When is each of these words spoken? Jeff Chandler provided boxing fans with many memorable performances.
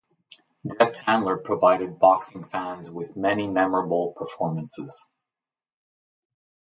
Jeff 0.79 0.95
Chandler 1.05 1.37
provided 1.37 1.99
boxing 1.99 2.43
fans 2.43 2.89
with 2.89 3.15
many 3.15 3.47
memorable 3.47 4.13
performances. 4.13 5.05